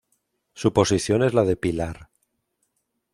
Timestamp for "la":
1.35-1.43